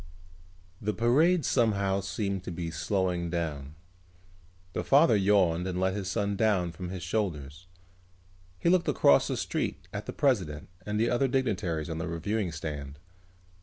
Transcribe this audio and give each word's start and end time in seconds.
The 0.81 0.95
parade 0.95 1.45
somehow 1.45 1.99
seemed 1.99 2.43
to 2.45 2.51
be 2.51 2.71
slowing 2.71 3.29
down. 3.29 3.75
The 4.73 4.83
father 4.83 5.15
yawned 5.15 5.67
and 5.67 5.79
let 5.79 5.93
his 5.93 6.09
son 6.09 6.35
down 6.35 6.71
from 6.71 6.89
his 6.89 7.03
shoulders. 7.03 7.67
He 8.57 8.67
looked 8.67 8.87
across 8.87 9.27
the 9.27 9.37
street 9.37 9.87
at 9.93 10.07
the 10.07 10.13
president 10.13 10.69
and 10.87 10.99
the 10.99 11.11
other 11.11 11.27
dignitaries 11.27 11.87
on 11.87 11.99
the 11.99 12.07
reviewing 12.07 12.51
stand. 12.51 12.97